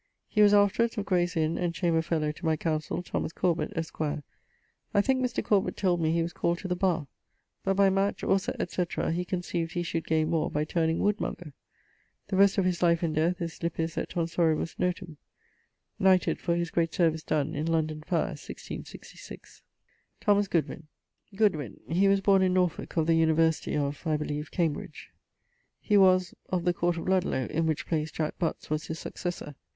[0.27, 4.01] He was afterwards of Grayes Inne, and chamber fellow to my counsell, Thomas Corbet, esq.
[4.01, 4.19] I
[4.99, 5.43] thinke Mr.
[5.43, 7.05] Corbet told me he was called to the barre.
[7.63, 8.51] But by match, or &c.
[8.51, 8.61] he
[9.25, 11.53] concieved he should gaine more by turning woodmonger.
[12.29, 15.17] The rest of his life and death is lippis et tonsoribus notum.
[15.99, 19.61] [Knighted for his great service done in London fire, 1666.]
[20.19, 20.87] =Thomas Goodwyn.=...
[21.35, 25.11] Goodwyn: he was borne in Norfolke: of the University of, I beleeve, Cambridge.
[25.79, 26.33] He was...
[26.49, 29.53] of the court of Ludlowe (in which place Jack Butts was his successor).